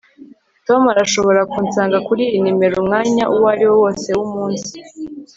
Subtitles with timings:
[0.67, 4.73] tom arashobora kunsanga kuriyi numero umwanya uwariwo wose wumunsi